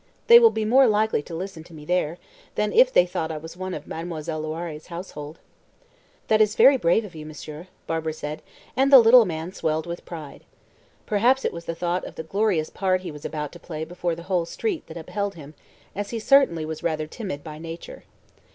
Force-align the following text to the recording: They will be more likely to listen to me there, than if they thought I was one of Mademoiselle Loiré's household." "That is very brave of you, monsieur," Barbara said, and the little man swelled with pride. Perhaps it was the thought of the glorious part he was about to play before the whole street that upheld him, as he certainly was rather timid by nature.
They 0.25 0.39
will 0.39 0.49
be 0.49 0.65
more 0.65 0.87
likely 0.87 1.21
to 1.21 1.35
listen 1.35 1.63
to 1.65 1.75
me 1.75 1.85
there, 1.85 2.17
than 2.55 2.73
if 2.73 2.91
they 2.91 3.05
thought 3.05 3.31
I 3.31 3.37
was 3.37 3.55
one 3.55 3.75
of 3.75 3.85
Mademoiselle 3.85 4.41
Loiré's 4.41 4.87
household." 4.87 5.37
"That 6.27 6.41
is 6.41 6.55
very 6.55 6.75
brave 6.75 7.05
of 7.05 7.13
you, 7.13 7.23
monsieur," 7.23 7.67
Barbara 7.85 8.13
said, 8.13 8.41
and 8.75 8.91
the 8.91 8.97
little 8.97 9.25
man 9.25 9.53
swelled 9.53 9.85
with 9.85 10.03
pride. 10.03 10.43
Perhaps 11.05 11.45
it 11.45 11.53
was 11.53 11.65
the 11.65 11.75
thought 11.75 12.03
of 12.03 12.15
the 12.15 12.23
glorious 12.23 12.71
part 12.71 13.01
he 13.01 13.11
was 13.11 13.25
about 13.25 13.51
to 13.51 13.59
play 13.59 13.85
before 13.85 14.15
the 14.15 14.23
whole 14.23 14.47
street 14.47 14.87
that 14.87 14.97
upheld 14.97 15.35
him, 15.35 15.53
as 15.95 16.09
he 16.09 16.17
certainly 16.17 16.65
was 16.65 16.81
rather 16.81 17.05
timid 17.05 17.43
by 17.43 17.59
nature. 17.59 18.03